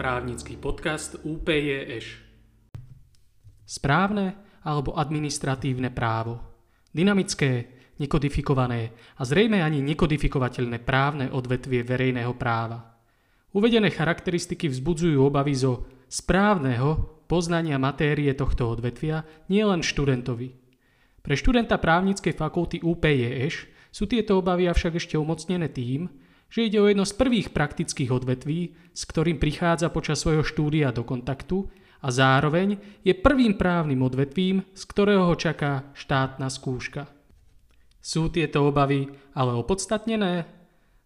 [0.00, 2.24] právnický podcast UPJŠ.
[3.68, 4.32] Správne
[4.64, 6.40] alebo administratívne právo.
[6.88, 7.68] Dynamické,
[8.00, 12.96] nekodifikované a zrejme ani nekodifikovateľné právne odvetvie verejného práva.
[13.52, 20.48] Uvedené charakteristiky vzbudzujú obavy zo správneho poznania matérie tohto odvetvia nielen študentovi.
[21.20, 26.08] Pre študenta právnickej fakulty UPJŠ sú tieto obavy avšak ešte umocnené tým,
[26.50, 31.06] že ide o jedno z prvých praktických odvetví, s ktorým prichádza počas svojho štúdia do
[31.06, 31.70] kontaktu
[32.02, 37.06] a zároveň je prvým právnym odvetvím, z ktorého ho čaká štátna skúška.
[38.02, 40.48] Sú tieto obavy ale opodstatnené?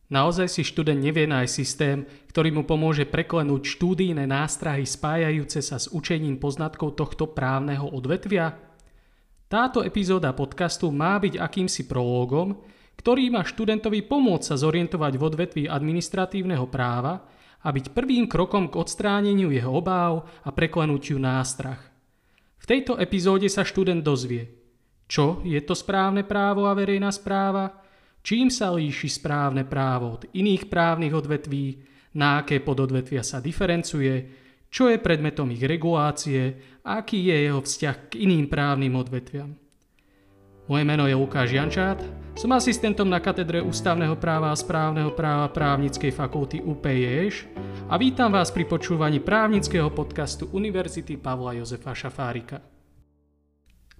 [0.08, 5.90] Naozaj si študent nevie nájsť systém, ktorý mu pomôže preklenúť štúdijné nástrahy spájajúce sa s
[5.90, 8.54] učením poznatkov tohto právneho odvetvia?
[9.50, 12.62] Táto epizóda podcastu má byť akýmsi prológom,
[12.98, 17.26] ktorý má študentovi pomôcť sa zorientovať v odvetví administratívneho práva
[17.64, 21.80] a byť prvým krokom k odstráneniu jeho obáv a preklenutiu nástrach.
[22.60, 24.48] V tejto epizóde sa študent dozvie,
[25.04, 27.84] čo je to správne právo a verejná správa,
[28.24, 34.14] čím sa líši správne právo od iných právnych odvetví, na aké pododvetvia sa diferencuje,
[34.70, 39.63] čo je predmetom ich regulácie a aký je jeho vzťah k iným právnym odvetviam.
[40.65, 42.01] Moje meno je Lukáš Jančát,
[42.40, 47.52] som asistentom na katedre ústavného práva a správneho práva právnickej fakulty UPJŠ
[47.93, 52.65] a vítam vás pri počúvaní právnického podcastu Univerzity Pavla Jozefa Šafárika.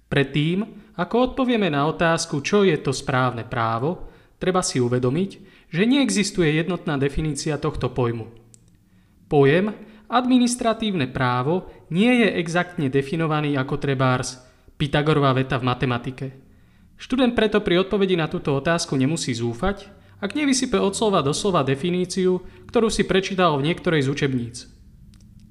[0.09, 4.09] Predtým, ako odpovieme na otázku, čo je to správne právo,
[4.41, 5.31] treba si uvedomiť,
[5.69, 8.25] že neexistuje jednotná definícia tohto pojmu.
[9.29, 9.69] Pojem
[10.09, 14.41] administratívne právo nie je exaktne definovaný ako trebárs
[14.81, 16.27] Pythagorová veta v matematike–
[16.95, 19.91] Študent preto pri odpovedi na túto otázku nemusí zúfať,
[20.23, 22.39] ak nevysype od slova do slova definíciu,
[22.71, 24.55] ktorú si prečítal v niektorej z učebníc.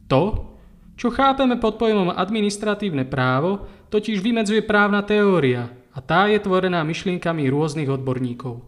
[0.09, 0.57] To,
[0.97, 7.47] čo chápeme pod pojmom administratívne právo, totiž vymedzuje právna teória a tá je tvorená myšlienkami
[7.51, 8.65] rôznych odborníkov.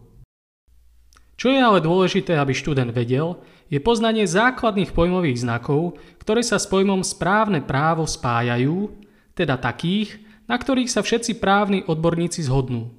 [1.37, 3.37] Čo je ale dôležité, aby študent vedel,
[3.69, 8.89] je poznanie základných pojmových znakov, ktoré sa s pojmom správne právo spájajú,
[9.37, 12.89] teda takých, na ktorých sa všetci právni odborníci zhodnú.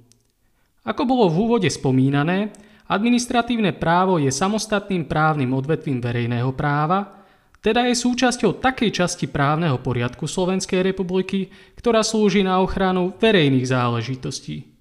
[0.84, 2.52] Ako bolo v úvode spomínané,
[2.88, 7.18] administratívne právo je samostatným právnym odvetvím verejného práva,
[7.58, 14.78] teda je súčasťou takej časti právneho poriadku Slovenskej republiky, ktorá slúži na ochranu verejných záležitostí.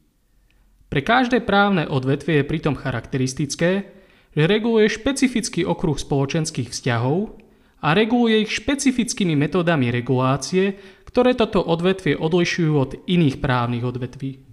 [0.88, 3.92] Pre každé právne odvetvie je pritom charakteristické,
[4.32, 7.36] že reguluje špecifický okruh spoločenských vzťahov
[7.82, 14.44] a reguluje ich špecifickými metódami regulácie, ktoré toto odvetvie odlišujú od iných právnych odvetví.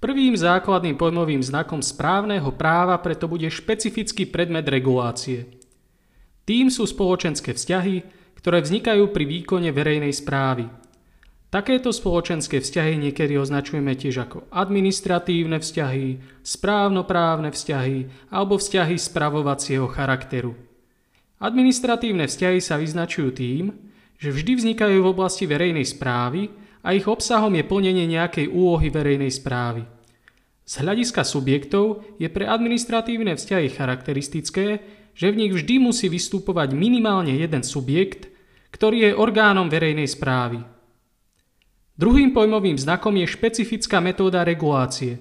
[0.00, 5.58] Prvým základným pojmovým znakom správneho práva preto bude špecifický predmet regulácie.
[6.48, 7.96] Tým sú spoločenské vzťahy,
[8.40, 10.70] ktoré vznikajú pri výkone verejnej správy.
[11.48, 16.06] Takéto spoločenské vzťahy niekedy označujeme tiež ako administratívne vzťahy,
[16.44, 20.54] správnoprávne vzťahy alebo vzťahy spravovacieho charakteru.
[21.42, 23.74] Administratívne vzťahy sa vyznačujú tým,
[24.18, 26.50] že vždy vznikajú v oblasti verejnej správy
[26.82, 29.86] a ich obsahom je plnenie nejakej úlohy verejnej správy.
[30.68, 34.84] Z hľadiska subjektov je pre administratívne vzťahy charakteristické,
[35.16, 38.28] že v nich vždy musí vystupovať minimálne jeden subjekt,
[38.74, 40.60] ktorý je orgánom verejnej správy.
[41.98, 45.18] Druhým pojmovým znakom je špecifická metóda regulácie.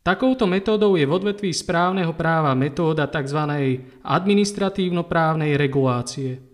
[0.00, 3.44] Takouto metódou je v odvetví správneho práva metóda tzv.
[4.00, 6.47] administratívno-právnej regulácie.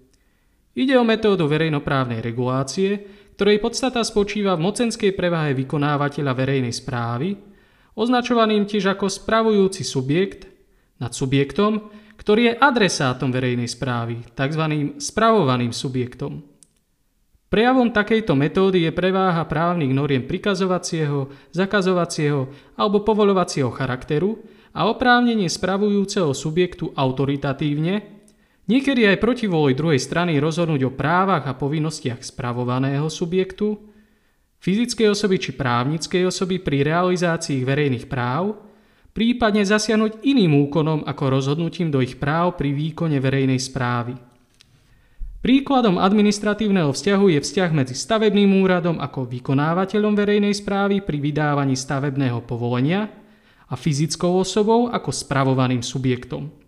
[0.74, 2.98] Ide o metódu verejnoprávnej regulácie,
[3.38, 7.38] ktorej podstata spočíva v mocenskej prevahe vykonávateľa verejnej správy,
[7.94, 10.50] označovaným tiež ako spravujúci subjekt
[10.98, 14.62] nad subjektom, ktorý je adresátom verejnej správy, tzv.
[14.98, 16.42] spravovaným subjektom.
[17.50, 24.42] Prejavom takejto metódy je preváha právnych noriem prikazovacieho, zakazovacieho alebo povolovacieho charakteru
[24.74, 28.13] a oprávnenie spravujúceho subjektu autoritatívne
[28.64, 33.76] Niekedy aj proti vôli druhej strany rozhodnúť o právach a povinnostiach spravovaného subjektu,
[34.64, 38.56] fyzickej osoby či právnickej osoby pri realizácii ich verejných práv,
[39.12, 44.16] prípadne zasiahnuť iným úkonom ako rozhodnutím do ich práv pri výkone verejnej správy.
[45.44, 52.40] Príkladom administratívneho vzťahu je vzťah medzi stavebným úradom ako vykonávateľom verejnej správy pri vydávaní stavebného
[52.48, 53.12] povolenia
[53.68, 56.63] a fyzickou osobou ako spravovaným subjektom.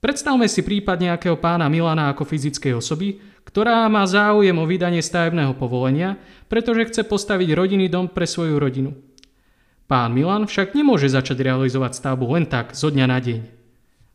[0.00, 5.52] Predstavme si prípad nejakého pána Milana ako fyzickej osoby, ktorá má záujem o vydanie stavebného
[5.60, 6.16] povolenia,
[6.48, 8.96] pretože chce postaviť rodinný dom pre svoju rodinu.
[9.84, 13.40] Pán Milan však nemôže začať realizovať stavbu len tak, zo dňa na deň.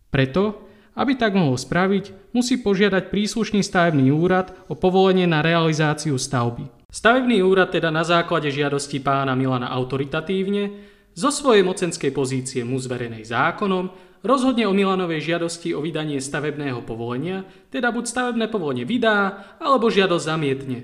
[0.09, 0.65] Preto,
[0.95, 6.71] Aby tak mohol spraviť, musí požiadať príslušný stavebný úrad o povolenie na realizáciu stavby.
[6.87, 10.71] Stavebný úrad teda na základe žiadosti pána Milana autoritatívne
[11.11, 13.91] zo svojej mocenskej pozície mu zverenej zákonom
[14.25, 20.25] rozhodne o Milanovej žiadosti o vydanie stavebného povolenia, teda buď stavebné povolenie vydá, alebo žiadosť
[20.25, 20.79] zamietne.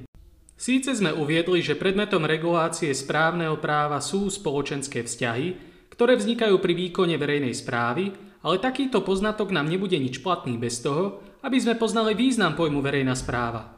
[0.62, 5.58] Síce sme uviedli, že predmetom regulácie správneho práva sú spoločenské vzťahy,
[5.90, 8.14] ktoré vznikajú pri výkone verejnej správy,
[8.46, 13.18] ale takýto poznatok nám nebude nič platný bez toho, aby sme poznali význam pojmu verejná
[13.18, 13.74] správa.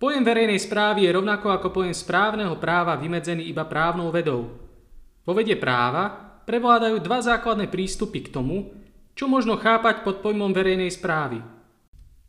[0.00, 4.56] Pojem verejnej správy je rovnako ako pojem správneho práva vymedzený iba právnou vedou.
[5.24, 8.72] Vo vede práva prevládajú dva základné prístupy k tomu,
[9.14, 11.40] čo možno chápať pod pojmom verejnej správy.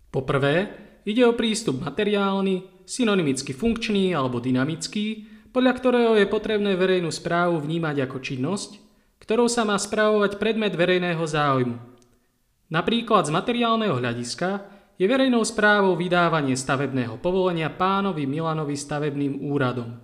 [0.10, 0.72] Poprvé,
[1.04, 8.06] ide o prístup materiálny, synonymicky funkčný alebo dynamický, podľa ktorého je potrebné verejnú správu vnímať
[8.06, 8.70] ako činnosť,
[9.24, 11.76] ktorou sa má správovať predmet verejného záujmu.
[12.70, 20.00] Napríklad z materiálneho hľadiska je verejnou správou vydávanie stavebného povolenia pánovi Milanovi stavebným úradom.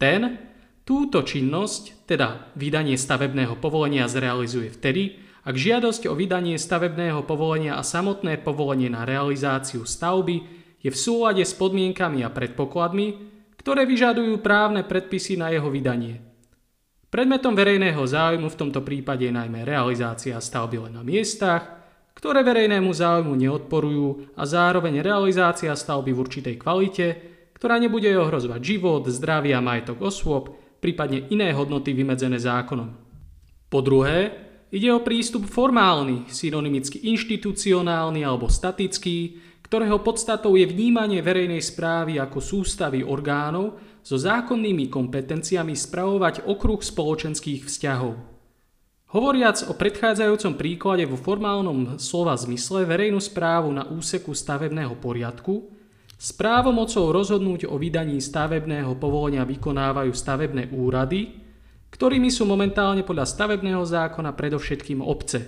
[0.00, 0.40] Ten
[0.86, 7.82] túto činnosť, teda vydanie stavebného povolenia zrealizuje vtedy, ak žiadosť o vydanie stavebného povolenia a
[7.82, 10.46] samotné povolenie na realizáciu stavby
[10.78, 13.06] je v súlade s podmienkami a predpokladmi,
[13.58, 16.22] ktoré vyžadujú právne predpisy na jeho vydanie.
[17.10, 21.66] Predmetom verejného záujmu v tomto prípade je najmä realizácia stavby len na miestach,
[22.14, 27.06] ktoré verejnému záujmu neodporujú a zároveň realizácia stavby v určitej kvalite,
[27.54, 32.92] ktorá nebude ohrozovať život, zdravie a majetok osôb, prípadne iné hodnoty vymedzené zákonom.
[33.66, 34.30] Po druhé,
[34.70, 42.38] ide o prístup formálny, synonymicky inštitucionálny alebo statický, ktorého podstatou je vnímanie verejnej správy ako
[42.38, 48.14] sústavy orgánov, so zákonnými kompetenciami spravovať okruh spoločenských vzťahov.
[49.10, 55.74] Hovoriac o predchádzajúcom príklade vo formálnom slova zmysle verejnú správu na úseku stavebného poriadku,
[56.26, 61.38] s právomocou rozhodnúť o vydaní stavebného povolenia vykonávajú stavebné úrady,
[61.94, 65.46] ktorými sú momentálne podľa stavebného zákona predovšetkým obce.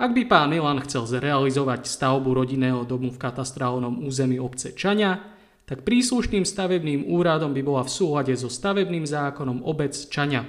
[0.00, 5.20] Ak by pán Milan chcel zrealizovať stavbu rodinného domu v katastrálnom území obce Čania,
[5.68, 10.48] tak príslušným stavebným úradom by bola v súlade so stavebným zákonom obec Čaňa.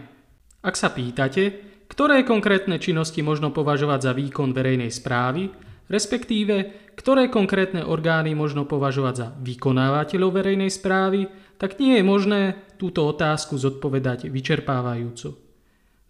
[0.64, 1.44] Ak sa pýtate,
[1.92, 5.52] ktoré konkrétne činnosti možno považovať za výkon verejnej správy,
[5.92, 11.28] respektíve ktoré konkrétne orgány možno považovať za vykonávateľov verejnej správy,
[11.60, 12.42] tak nie je možné
[12.80, 15.36] túto otázku zodpovedať vyčerpávajúco.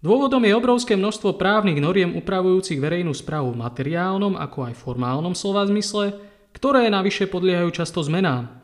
[0.06, 5.66] Dôvodom je obrovské množstvo právnych noriem upravujúcich verejnú správu v materiálnom ako aj formálnom slova
[5.66, 6.13] zmysle,
[6.54, 8.62] ktoré navyše podliehajú často zmenám.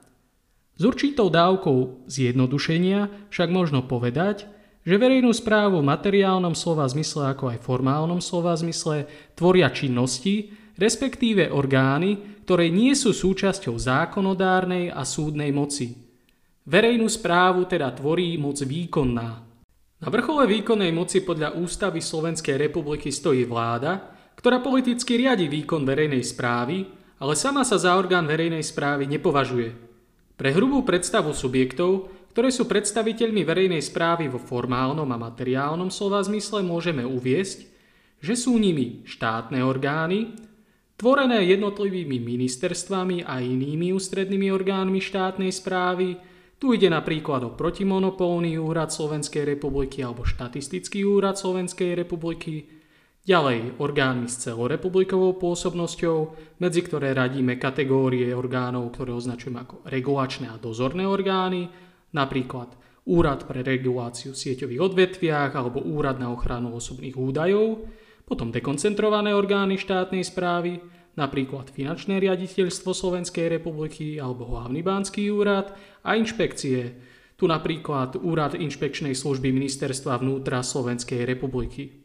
[0.78, 4.46] S určitou dávkou zjednodušenia však možno povedať,
[4.86, 11.52] že verejnú správu v materiálnom slova zmysle ako aj formálnom slova zmysle tvoria činnosti, respektíve
[11.52, 15.96] orgány, ktoré nie sú súčasťou zákonodárnej a súdnej moci.
[16.68, 19.30] Verejnú správu teda tvorí moc výkonná.
[20.02, 26.26] Na vrchole výkonnej moci podľa Ústavy Slovenskej republiky stojí vláda, ktorá politicky riadi výkon verejnej
[26.26, 26.90] správy,
[27.22, 29.78] ale sama sa za orgán verejnej správy nepovažuje.
[30.34, 36.66] Pre hrubú predstavu subjektov, ktoré sú predstaviteľmi verejnej správy vo formálnom a materiálnom slova zmysle,
[36.66, 37.70] môžeme uviesť,
[38.18, 40.34] že sú nimi štátne orgány,
[41.02, 46.14] tvorené jednotlivými ministerstvami a inými ústrednými orgánmi štátnej správy,
[46.62, 52.82] tu ide napríklad o protimonopolný úrad Slovenskej republiky alebo štatistický úrad Slovenskej republiky,
[53.22, 56.18] Ďalej orgánmi s celorepublikovou pôsobnosťou,
[56.58, 61.70] medzi ktoré radíme kategórie orgánov, ktoré označujeme ako regulačné a dozorné orgány,
[62.18, 67.86] napríklad Úrad pre reguláciu v sieťových odvetviach alebo Úrad na ochranu osobných údajov,
[68.26, 70.82] potom dekoncentrované orgány štátnej správy,
[71.14, 76.98] napríklad Finančné riaditeľstvo Slovenskej republiky alebo Hlavný bánsky úrad a inšpekcie,
[77.42, 82.01] tu napríklad Úrad inšpekčnej služby Ministerstva vnútra Slovenskej republiky.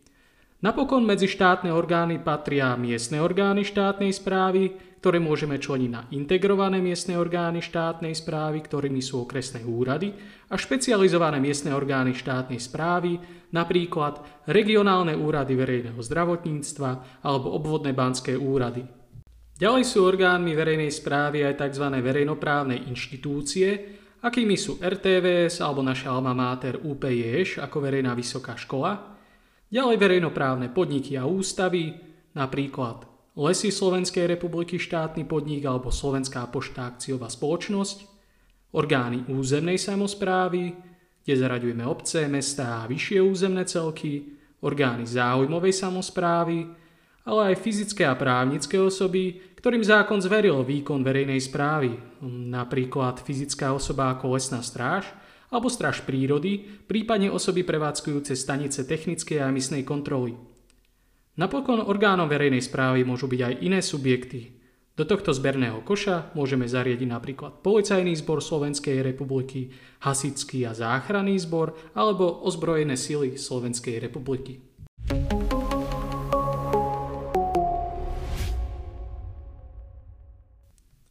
[0.56, 4.72] Napokon medzi štátne orgány patria miestne orgány štátnej správy,
[5.04, 10.16] ktoré môžeme členiť na integrované miestne orgány štátnej správy, ktorými sú okresné úrady,
[10.48, 13.20] a špecializované miestne orgány štátnej správy,
[13.52, 18.80] napríklad regionálne úrady verejného zdravotníctva alebo obvodné banské úrady.
[19.60, 21.84] Ďalej sú orgánmi verejnej správy aj tzv.
[22.00, 23.68] verejnoprávne inštitúcie,
[24.24, 29.15] akými sú RTVS alebo naša alma mater UPJŠ ako verejná vysoká škola,
[29.66, 31.94] Ďalej verejnoprávne podniky a ústavy,
[32.32, 33.06] napríklad
[33.36, 38.06] Lesy Slovenskej republiky štátny podnik alebo Slovenská pošta akciová spoločnosť,
[38.72, 40.72] orgány územnej samozprávy,
[41.26, 46.86] kde zaraďujeme obce, mesta a vyššie územné celky, orgány záujmovej samozprávy
[47.26, 54.14] ale aj fyzické a právnické osoby, ktorým zákon zveril výkon verejnej správy, napríklad fyzická osoba
[54.14, 55.10] ako lesná stráž
[55.50, 60.34] alebo stráž prírody, prípadne osoby prevádzkujúce stanice technickej a emisnej kontroly.
[61.36, 64.56] Napokon orgánom verejnej správy môžu byť aj iné subjekty.
[64.96, 69.68] Do tohto zberného koša môžeme zariadiť napríklad Policajný zbor Slovenskej republiky,
[70.00, 74.64] Hasický a záchranný zbor alebo ozbrojené sily Slovenskej republiky.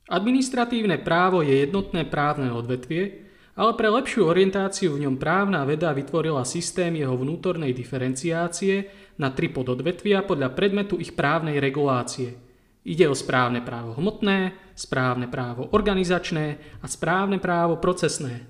[0.10, 6.44] Administratívne právo je jednotné právne odvetvie, ale pre lepšiu orientáciu v ňom právna veda vytvorila
[6.44, 12.36] systém jeho vnútornej diferenciácie na tri pododvetvia podľa predmetu ich právnej regulácie.
[12.86, 18.46] Ide o správne právo hmotné, správne právo organizačné a správne právo procesné.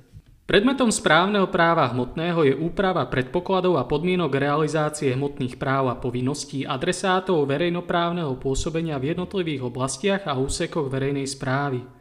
[0.45, 7.49] Predmetom správneho práva hmotného je úprava predpokladov a podmienok realizácie hmotných práv a povinností adresátov
[7.49, 11.94] verejnoprávneho pôsobenia v jednotlivých oblastiach a úsekoch verejnej správy.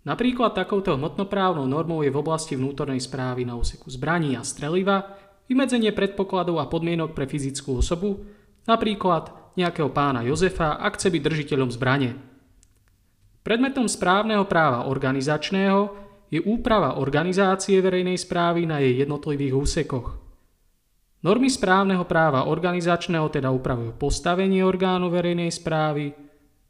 [0.00, 5.92] Napríklad takouto hmotnoprávnou normou je v oblasti vnútornej správy na úseku zbraní a streliva vymedzenie
[5.92, 8.24] predpokladov a podmienok pre fyzickú osobu,
[8.64, 12.10] napríklad nejakého pána Jozefa, ak chce byť držiteľom zbrane.
[13.44, 15.80] Predmetom správneho práva organizačného
[16.30, 20.08] je úprava organizácie verejnej správy na jej jednotlivých úsekoch.
[21.20, 26.14] Normy správneho práva organizačného teda upravujú postavenie orgánu verejnej správy,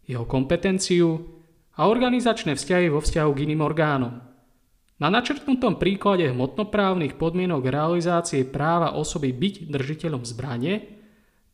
[0.08, 1.39] jeho kompetenciu
[1.80, 4.20] a organizačné vzťahy vo vzťahu k iným orgánom.
[5.00, 11.00] Na načrtnutom príklade hmotnoprávnych podmienok realizácie práva osoby byť držiteľom zbrane,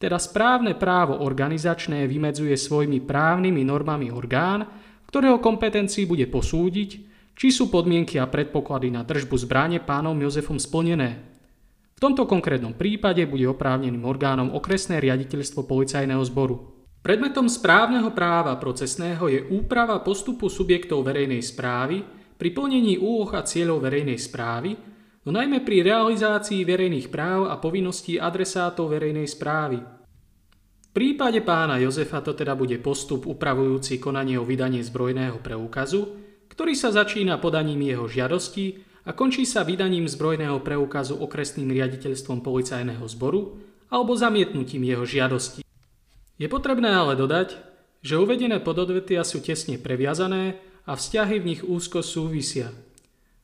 [0.03, 4.67] teda správne právo organizačné vymedzuje svojimi právnymi normami orgán,
[5.07, 6.91] ktorého kompetencii bude posúdiť,
[7.39, 11.23] či sú podmienky a predpoklady na držbu zbrane pánom Jozefom splnené.
[11.97, 16.76] V tomto konkrétnom prípade bude oprávneným orgánom okresné riaditeľstvo policajného zboru.
[17.03, 22.03] Predmetom správneho práva procesného je úprava postupu subjektov verejnej správy
[22.37, 24.77] pri plnení úloh a cieľov verejnej správy,
[25.27, 29.83] no najmä pri realizácii verejných práv a povinností adresátov verejnej správy.
[29.83, 36.09] V prípade pána Jozefa to teda bude postup upravujúci konanie o vydanie zbrojného preukazu,
[36.49, 43.05] ktorý sa začína podaním jeho žiadosti a končí sa vydaním zbrojného preukazu okresným riaditeľstvom policajného
[43.13, 43.61] zboru
[43.93, 45.66] alebo zamietnutím jeho žiadosti.
[46.37, 47.57] Je potrebné ale dodať,
[48.05, 52.71] že uvedené pododvetia sú tesne previazané a vzťahy v nich úzko súvisia.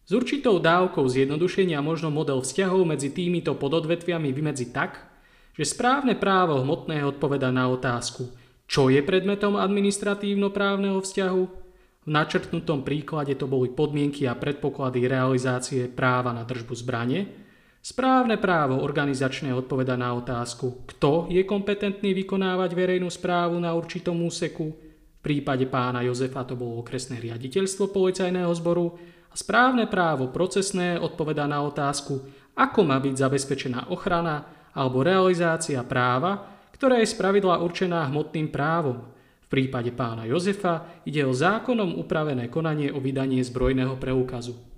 [0.02, 5.08] S určitou dávkou zjednodušenia možno model vzťahov medzi týmito pododvetviami vymedzi tak,
[5.56, 8.28] že správne právo hmotné odpoveda na otázku,
[8.68, 11.62] čo je predmetom administratívno-právneho vzťahu
[12.02, 17.41] v načrtnutom príklade to boli podmienky a predpoklady realizácie práva na držbu zbrane.
[17.82, 24.70] Správne právo organizačné odpoveda na otázku, kto je kompetentný vykonávať verejnú správu na určitom úseku.
[24.70, 28.94] V prípade pána Jozefa to bolo okresné riaditeľstvo policajného zboru
[29.30, 32.22] a správne právo procesné odpoveda na otázku,
[32.54, 36.38] ako má byť zabezpečená ochrana alebo realizácia práva,
[36.78, 39.12] ktorá je spravidla určená hmotným právom
[39.52, 44.71] prípade pána Jozefa ide o zákonom upravené konanie o vydanie zbrojného preukazu.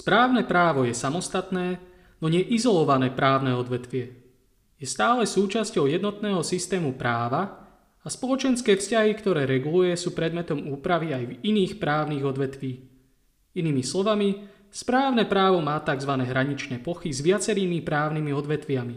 [0.00, 1.76] Správne právo je samostatné,
[2.24, 4.16] no nie izolované právne odvetvie.
[4.80, 7.68] Je stále súčasťou jednotného systému práva
[8.00, 12.88] a spoločenské vzťahy, ktoré reguluje, sú predmetom úpravy aj v iných právnych odvetví.
[13.52, 16.14] Inými slovami, Správne právo má tzv.
[16.14, 18.96] hraničné plochy s viacerými právnymi odvetviami.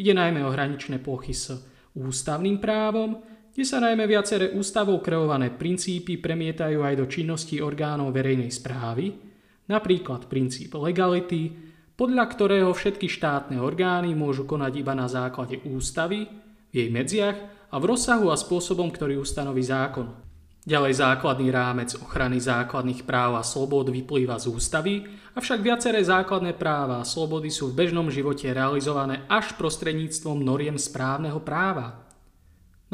[0.00, 1.52] Ide najmä o hraničné plochy s
[1.92, 3.20] ústavným právom,
[3.52, 9.31] kde sa najmä viaceré ústavou kreované princípy premietajú aj do činnosti orgánov verejnej správy,
[9.66, 11.52] napríklad princíp legality,
[11.94, 16.26] podľa ktorého všetky štátne orgány môžu konať iba na základe ústavy,
[16.72, 17.38] v jej medziach
[17.68, 20.08] a v rozsahu a spôsobom, ktorý ustanoví zákon.
[20.62, 24.94] Ďalej základný rámec ochrany základných práv a slobod vyplýva z ústavy,
[25.34, 31.42] avšak viaceré základné práva a slobody sú v bežnom živote realizované až prostredníctvom noriem správneho
[31.42, 32.06] práva.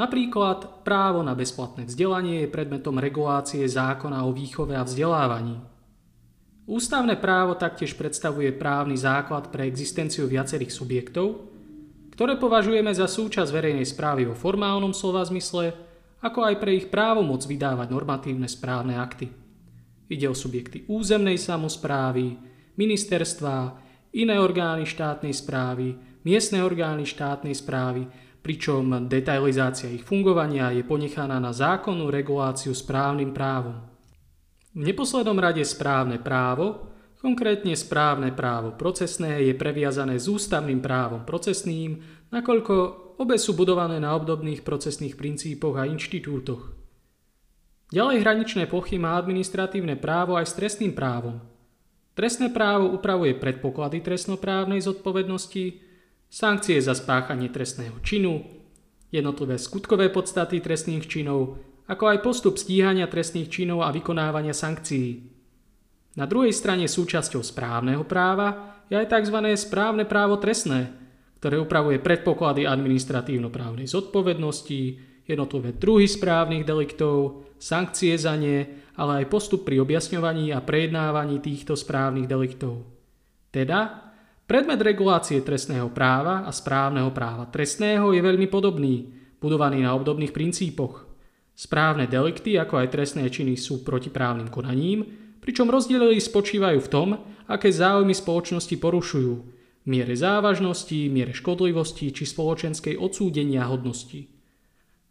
[0.00, 5.60] Napríklad právo na bezplatné vzdelanie je predmetom regulácie zákona o výchove a vzdelávaní.
[6.68, 11.48] Ústavné právo taktiež predstavuje právny základ pre existenciu viacerých subjektov,
[12.12, 15.72] ktoré považujeme za súčasť verejnej správy vo formálnom slova zmysle
[16.20, 19.30] ako aj pre ich právomoc vydávať normatívne správne akty.
[20.12, 22.36] Ide o subjekty územnej samozprávy,
[22.74, 23.78] ministerstva,
[24.16, 25.94] iné orgány štátnej správy,
[26.26, 28.08] miestne orgány štátnej správy,
[28.42, 33.97] pričom detailizácia ich fungovania je ponechaná na zákonnú reguláciu správnym právom.
[34.78, 41.98] V neposlednom rade správne právo Konkrétne správne právo procesné je previazané s ústavným právom procesným,
[42.30, 42.74] nakoľko
[43.18, 46.78] obe sú budované na obdobných procesných princípoch a inštitútoch.
[47.90, 51.42] Ďalej hraničné plochy má administratívne právo aj s trestným právom.
[52.14, 55.82] Trestné právo upravuje predpoklady trestnoprávnej zodpovednosti,
[56.30, 58.46] sankcie za spáchanie trestného činu,
[59.10, 65.24] jednotlivé skutkové podstaty trestných činov, ako aj postup stíhania trestných činov a vykonávania sankcií.
[66.20, 69.38] Na druhej strane súčasťou správneho práva je aj tzv.
[69.56, 70.92] správne právo trestné,
[71.40, 74.80] ktoré upravuje predpoklady administratívno-právnej zodpovednosti,
[75.28, 81.76] jednotlivé druhy správnych deliktov, sankcie za ne, ale aj postup pri objasňovaní a prejednávaní týchto
[81.76, 82.82] správnych deliktov.
[83.52, 84.10] Teda,
[84.48, 91.07] predmet regulácie trestného práva a správneho práva trestného je veľmi podobný, budovaný na obdobných princípoch.
[91.58, 95.02] Správne delikty, ako aj trestné činy sú protiprávnym konaním,
[95.42, 97.08] pričom rozdiely spočívajú v tom,
[97.50, 99.32] aké záujmy spoločnosti porušujú,
[99.90, 104.30] miere závažnosti, miere škodlivosti či spoločenskej odsúdenia hodnosti.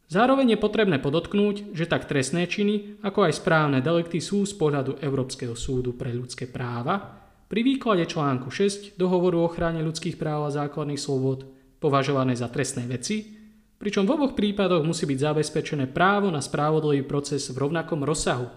[0.07, 5.03] Zároveň je potrebné podotknúť, že tak trestné činy, ako aj správne delikty sú z pohľadu
[5.03, 10.55] Európskeho súdu pre ľudské práva pri výklade článku 6 Dohovoru o ochrane ľudských práv a
[10.63, 11.43] základných slobod
[11.83, 13.36] považované za trestné veci,
[13.77, 18.49] pričom v oboch prípadoch musí byť zabezpečené právo na spravodlivý proces v rovnakom rozsahu.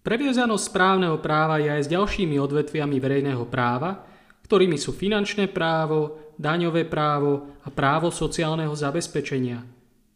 [0.00, 4.06] Previazanosť správneho práva je aj s ďalšími odvetviami verejného práva,
[4.48, 9.60] ktorými sú finančné právo, daňové právo a právo sociálneho zabezpečenia.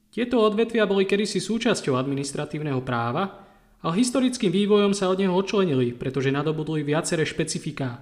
[0.09, 3.44] Tieto odvetvia boli kedysi súčasťou administratívneho práva,
[3.85, 8.00] ale historickým vývojom sa od neho odčlenili, pretože nadobudli viaceré špecifiká.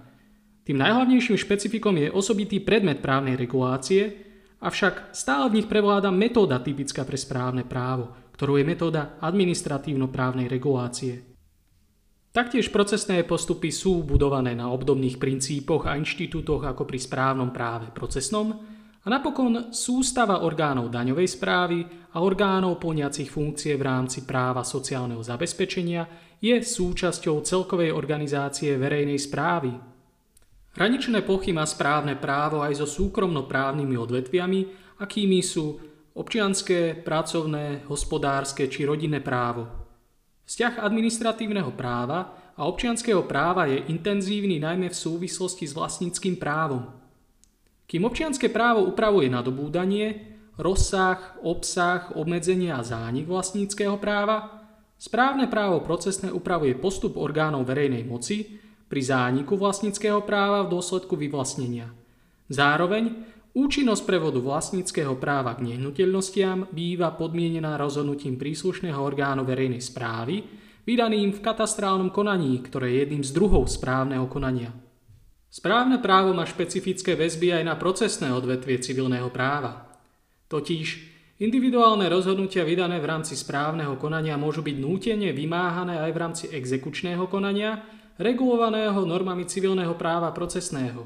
[0.62, 4.31] Tým najhlavnejším špecifikom je osobitý predmet právnej regulácie,
[4.62, 11.26] avšak stále v nich prevláda metóda typická pre správne právo, ktorú je metóda administratívno-právnej regulácie.
[12.32, 18.56] Taktiež procesné postupy sú budované na obdobných princípoch a inštitútoch ako pri správnom práve procesnom
[19.04, 21.84] a napokon sústava orgánov daňovej správy
[22.16, 26.08] a orgánov plniacich funkcie v rámci práva sociálneho zabezpečenia
[26.40, 29.91] je súčasťou celkovej organizácie verejnej správy.
[30.72, 34.60] Hraničné plochy má správne právo aj so súkromnoprávnymi odvetviami,
[35.04, 35.76] akými sú
[36.16, 39.68] občianské, pracovné, hospodárske či rodinné právo.
[40.48, 46.88] Vzťah administratívneho práva a občianského práva je intenzívny najmä v súvislosti s vlastníckým právom.
[47.84, 54.64] Kým občianské právo upravuje nadobúdanie, rozsah, obsah, obmedzenie a zánik vlastníckého práva,
[54.96, 58.60] správne právo procesné upravuje postup orgánov verejnej moci
[58.92, 61.88] pri zániku vlastníckého práva v dôsledku vyvlastnenia.
[62.52, 70.40] Zároveň Účinnosť prevodu vlastníckého práva k nehnuteľnostiam býva podmienená rozhodnutím príslušného orgánu verejnej správy,
[70.88, 74.72] vydaným v katastrálnom konaní, ktoré je jedným z druhov správneho konania.
[75.52, 80.00] Správne právo má špecifické väzby aj na procesné odvetvie civilného práva.
[80.48, 86.44] Totiž individuálne rozhodnutia vydané v rámci správneho konania môžu byť nútene vymáhané aj v rámci
[86.48, 87.84] exekučného konania,
[88.18, 91.04] regulovaného normami civilného práva procesného.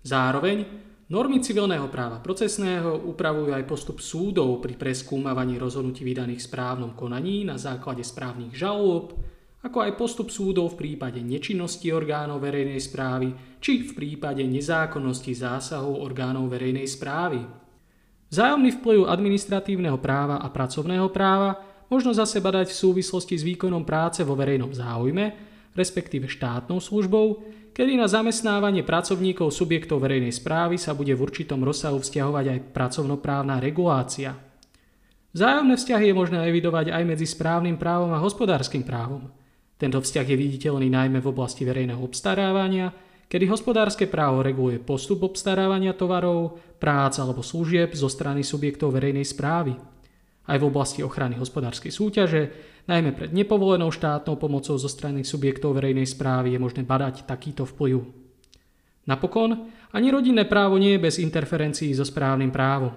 [0.00, 7.42] Zároveň Normy civilného práva procesného upravujú aj postup súdov pri preskúmavaní rozhodnutí vydaných správnom konaní
[7.42, 9.18] na základe správnych žalôb,
[9.58, 15.98] ako aj postup súdov v prípade nečinnosti orgánov verejnej správy či v prípade nezákonnosti zásahov
[15.98, 17.42] orgánov verejnej správy.
[18.30, 21.58] Vzájomný vplyv administratívneho práva a pracovného práva
[21.90, 25.34] možno zase badať v súvislosti s výkonom práce vo verejnom záujme,
[25.74, 32.02] respektíve štátnou službou, kedy na zamestnávanie pracovníkov subjektov verejnej správy sa bude v určitom rozsahu
[32.02, 34.34] vzťahovať aj pracovnoprávna regulácia.
[35.30, 39.30] Vzájomné vzťahy je možné evidovať aj medzi správnym právom a hospodárskym právom.
[39.78, 42.90] Tento vzťah je viditeľný najmä v oblasti verejného obstarávania,
[43.30, 49.78] kedy hospodárske právo reguluje postup obstarávania tovarov, prác alebo služieb zo strany subjektov verejnej správy.
[50.50, 52.42] Aj v oblasti ochrany hospodárskej súťaže
[52.88, 58.00] Najmä pred nepovolenou štátnou pomocou zo strany subjektov verejnej správy je možné badať takýto vplyv.
[59.08, 62.94] Napokon, ani rodinné právo nie je bez interferencií so správnym právom.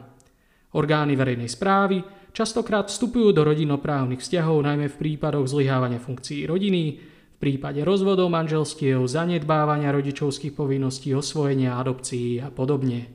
[0.74, 2.02] Orgány verejnej správy
[2.34, 6.84] častokrát vstupujú do rodinoprávnych vzťahov najmä v prípadoch zlyhávania funkcií rodiny,
[7.34, 13.10] v prípade rozvodov manželstiev, zanedbávania rodičovských povinností, osvojenia, adopcií a podobne.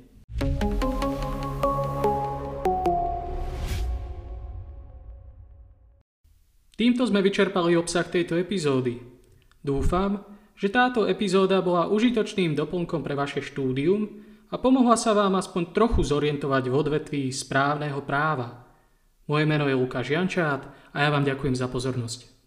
[6.78, 9.02] Týmto sme vyčerpali obsah tejto epizódy.
[9.58, 10.22] Dúfam,
[10.54, 16.06] že táto epizóda bola užitočným doplnkom pre vaše štúdium a pomohla sa vám aspoň trochu
[16.06, 18.62] zorientovať v odvetví správneho práva.
[19.26, 22.38] Moje meno je Lukáš Jančát a ja vám ďakujem za pozornosť.